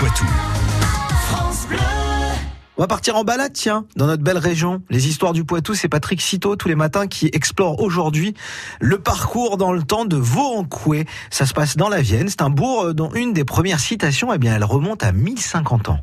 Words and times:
Poitou. 0.00 0.24
On 2.78 2.82
va 2.82 2.86
partir 2.86 3.16
en 3.16 3.24
balade, 3.24 3.52
tiens, 3.52 3.84
dans 3.96 4.06
notre 4.06 4.22
belle 4.22 4.38
région. 4.38 4.82
Les 4.88 5.08
histoires 5.08 5.34
du 5.34 5.44
Poitou, 5.44 5.74
c'est 5.74 5.90
Patrick 5.90 6.22
Citeau 6.22 6.56
tous 6.56 6.68
les 6.68 6.74
matins 6.74 7.06
qui 7.06 7.28
explore 7.34 7.82
aujourd'hui 7.82 8.32
le 8.80 8.98
parcours 8.98 9.58
dans 9.58 9.74
le 9.74 9.82
temps 9.82 10.06
de 10.06 10.16
Vaux-en-Coué. 10.16 11.04
Ça 11.30 11.44
se 11.44 11.52
passe 11.52 11.76
dans 11.76 11.90
la 11.90 12.00
Vienne. 12.00 12.30
C'est 12.30 12.40
un 12.40 12.48
bourg 12.48 12.84
euh, 12.86 12.94
dont 12.94 13.12
une 13.12 13.34
des 13.34 13.44
premières 13.44 13.78
citations, 13.78 14.32
eh 14.32 14.38
bien, 14.38 14.56
elle 14.56 14.64
remonte 14.64 15.04
à 15.04 15.12
1050 15.12 15.90
ans. 15.90 16.00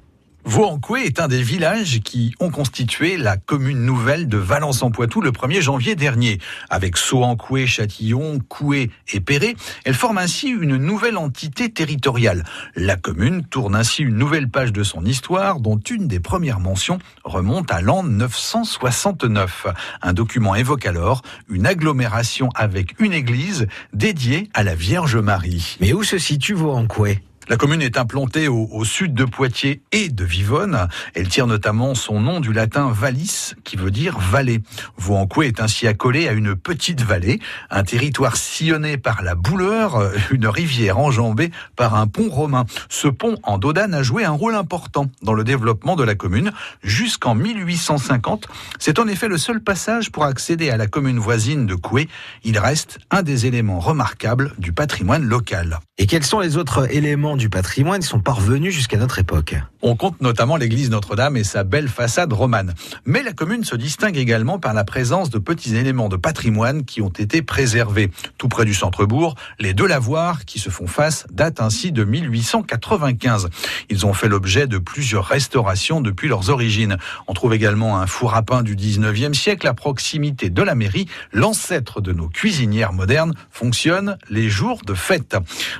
Vaux-en-Coué 0.50 1.02
est 1.06 1.20
un 1.20 1.28
des 1.28 1.44
villages 1.44 2.00
qui 2.06 2.34
ont 2.40 2.50
constitué 2.50 3.18
la 3.18 3.36
commune 3.36 3.84
nouvelle 3.84 4.30
de 4.30 4.38
Valence-en-Poitou 4.38 5.20
le 5.20 5.32
1er 5.32 5.60
janvier 5.60 5.96
dernier. 5.96 6.40
Avec 6.70 6.96
Sceaux-en-Coué, 6.96 7.68
Châtillon, 7.68 8.40
Coué 8.48 8.90
et 9.12 9.20
Perret, 9.20 9.58
elle 9.84 9.94
forme 9.94 10.18
ainsi 10.18 10.48
une 10.48 10.78
nouvelle 10.78 11.18
entité 11.18 11.70
territoriale. 11.70 12.46
La 12.78 12.96
commune 12.96 13.44
tourne 13.44 13.76
ainsi 13.76 14.04
une 14.04 14.16
nouvelle 14.16 14.50
page 14.50 14.72
de 14.72 14.84
son 14.84 15.04
histoire 15.04 15.60
dont 15.60 15.80
une 15.80 16.08
des 16.08 16.22
premières 16.22 16.62
mentions 16.62 17.00
remonte 17.26 17.70
à 17.70 17.82
l'an 17.82 18.04
969. 18.04 19.68
Un 20.02 20.14
document 20.14 20.56
évoque 20.56 20.86
alors 20.86 21.24
une 21.50 21.68
agglomération 21.68 22.48
avec 22.56 22.98
une 23.02 23.12
église 23.12 23.68
dédiée 23.92 24.50
à 24.54 24.64
la 24.64 24.76
Vierge 24.76 25.18
Marie. 25.18 25.76
Mais 25.82 25.92
où 25.92 26.04
se 26.04 26.18
situe 26.18 26.54
Vaux-en-Coué 26.54 27.20
la 27.50 27.56
commune 27.56 27.82
est 27.82 27.98
implantée 27.98 28.50
au, 28.50 28.84
sud 28.84 29.14
de 29.14 29.24
Poitiers 29.24 29.82
et 29.94 30.10
de 30.10 30.26
Vivonne. 30.26 30.90
Elle 31.14 31.30
tire 31.30 31.48
notamment 31.48 31.96
son 31.96 32.20
nom 32.20 32.42
du 32.42 32.52
latin 32.52 32.92
valis, 32.92 33.54
qui 33.64 33.78
veut 33.78 33.92
dire 33.92 34.18
vallée. 34.20 34.62
Vaux-en-Coué 34.98 35.48
est 35.48 35.62
ainsi 35.62 35.88
accolé 35.88 36.28
à 36.28 36.34
une 36.34 36.56
petite 36.56 37.02
vallée, 37.02 37.40
un 37.70 37.84
territoire 37.84 38.36
sillonné 38.36 38.98
par 38.98 39.22
la 39.22 39.36
Bouleur, 39.36 40.12
une 40.32 40.48
rivière 40.48 41.00
enjambée 41.00 41.52
par 41.78 41.96
un 41.96 42.08
pont 42.08 42.30
romain. 42.30 42.66
Ce 42.90 43.08
pont 43.08 43.38
en 43.44 43.58
Dodane 43.58 43.94
a 43.94 44.04
joué 44.04 44.26
un 44.26 44.32
rôle 44.32 44.56
important 44.56 45.10
dans 45.22 45.34
le 45.34 45.46
développement 45.46 45.96
de 45.96 46.04
la 46.04 46.16
commune 46.16 46.52
jusqu'en 46.84 47.34
1850. 47.34 48.48
C'est 48.78 49.00
en 49.00 49.08
effet 49.08 49.30
le 49.30 49.38
seul 49.38 49.62
passage 49.62 50.12
pour 50.12 50.26
accéder 50.26 50.70
à 50.70 50.76
la 50.76 50.88
commune 50.88 51.20
voisine 51.20 51.66
de 51.66 51.76
Coué. 51.76 52.10
Il 52.44 52.60
reste 52.60 53.00
un 53.10 53.22
des 53.22 53.46
éléments 53.46 53.80
remarquables 53.80 54.54
du 54.58 54.74
patrimoine 54.74 55.24
local. 55.24 55.80
Et 55.98 56.08
quels 56.08 56.26
sont 56.26 56.42
les 56.42 56.58
autres 56.58 56.94
éléments 56.94 57.37
du 57.38 57.50
patrimoine 57.50 58.02
sont 58.02 58.20
parvenus 58.20 58.74
jusqu'à 58.74 58.98
notre 58.98 59.20
époque. 59.20 59.56
On 59.82 59.96
compte 59.96 60.20
notamment 60.22 60.58
l'église 60.58 60.90
Notre-Dame 60.90 61.38
et 61.38 61.44
sa 61.44 61.64
belle 61.64 61.88
façade 61.88 62.34
romane. 62.34 62.74
Mais 63.06 63.22
la 63.22 63.32
commune 63.32 63.64
se 63.64 63.76
distingue 63.76 64.18
également 64.18 64.58
par 64.60 64.74
la 64.74 64.84
présence 64.84 65.30
de 65.30 65.38
petits 65.38 65.76
éléments 65.76 66.10
de 66.10 66.18
patrimoine 66.18 66.84
qui 66.84 67.02
ont 67.02 67.10
été 67.10 67.44
préservés. 67.44 68.12
Tout 68.38 68.48
près 68.48 68.66
du 68.66 68.74
centre-bourg, 68.74 69.36
les 69.60 69.74
deux 69.74 69.86
lavoirs 69.86 70.46
qui 70.46 70.60
se 70.60 70.70
font 70.70 70.88
face 70.88 71.28
datent 71.32 71.62
ainsi 71.62 71.92
de 71.92 72.04
1895. 72.04 73.50
Ils 73.90 74.06
ont 74.06 74.14
fait 74.14 74.28
l'objet 74.28 74.66
de 74.66 74.80
plusieurs 74.80 75.26
restaurations 75.26 76.02
depuis 76.02 76.28
leurs 76.28 76.50
origines. 76.50 76.98
On 77.28 77.34
trouve 77.34 77.54
également 77.54 78.00
un 78.00 78.08
four 78.08 78.34
à 78.34 78.42
pain 78.42 78.64
du 78.64 78.76
19e 78.76 79.34
siècle 79.34 79.68
à 79.68 79.76
proximité 79.76 80.50
de 80.50 80.62
la 80.64 80.74
mairie. 80.74 81.08
L'ancêtre 81.32 82.02
de 82.02 82.14
nos 82.14 82.30
cuisinières 82.30 82.94
modernes 82.94 83.36
fonctionne 83.52 84.18
les 84.30 84.50
jours 84.50 84.82
de 84.86 84.96
fête. 84.96 85.38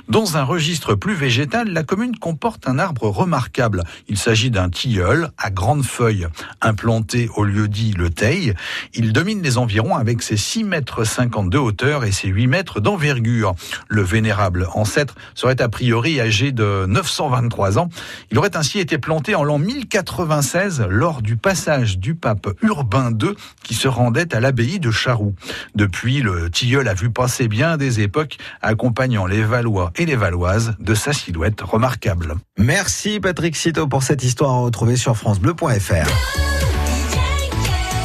Dans 0.08 0.36
un 0.36 0.44
registre 0.44 0.94
plus 0.94 1.14
végétal, 1.14 1.47
la 1.52 1.82
commune 1.82 2.16
comporte 2.16 2.68
un 2.68 2.78
arbre 2.78 3.08
remarquable. 3.08 3.84
Il 4.08 4.18
s'agit 4.18 4.50
d'un 4.50 4.68
tilleul 4.68 5.30
à 5.38 5.50
grandes 5.50 5.84
feuilles, 5.84 6.26
implanté 6.60 7.30
au 7.36 7.44
lieu 7.44 7.68
dit 7.68 7.92
le 7.92 8.10
Teil. 8.10 8.54
Il 8.94 9.12
domine 9.12 9.42
les 9.42 9.58
environs 9.58 9.96
avec 9.96 10.22
ses 10.22 10.36
6 10.36 10.64
mètres 10.64 11.04
50 11.04 11.50
de 11.50 11.58
hauteur 11.58 12.04
et 12.04 12.12
ses 12.12 12.28
8 12.28 12.46
mètres 12.46 12.80
d'envergure. 12.80 13.54
Le 13.88 14.02
vénérable 14.02 14.68
ancêtre 14.74 15.14
serait 15.34 15.60
a 15.62 15.68
priori 15.68 16.20
âgé 16.20 16.52
de 16.52 16.86
923 16.86 17.78
ans. 17.78 17.88
Il 18.30 18.38
aurait 18.38 18.56
ainsi 18.56 18.78
été 18.78 18.98
planté 18.98 19.34
en 19.34 19.44
l'an 19.44 19.58
1096 19.58 20.86
lors 20.88 21.22
du 21.22 21.36
passage 21.36 21.98
du 21.98 22.14
pape 22.14 22.48
Urbain 22.62 23.10
II 23.10 23.30
qui 23.62 23.74
se 23.74 23.88
rendait 23.88 24.34
à 24.34 24.40
l'abbaye 24.40 24.80
de 24.80 24.90
Charroux. 24.90 25.34
Depuis, 25.74 26.20
le 26.20 26.50
tilleul 26.50 26.88
a 26.88 26.94
vu 26.94 27.10
passer 27.10 27.48
bien 27.48 27.76
des 27.76 28.00
époques 28.00 28.38
accompagnant 28.60 29.26
les 29.26 29.42
Valois 29.42 29.92
et 29.96 30.04
les 30.04 30.16
Valoises 30.16 30.74
de 30.78 30.94
sa 30.94 31.12
silhouette 31.12 31.37
remarquable. 31.62 32.36
Merci 32.58 33.20
Patrick 33.20 33.56
Citeau 33.56 33.86
pour 33.86 34.02
cette 34.02 34.22
histoire 34.22 34.50
à 34.50 34.58
retrouver 34.58 34.96
sur 34.96 35.16
francebleu.fr. 35.16 36.08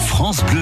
France 0.08 0.44
Bleu. 0.46 0.62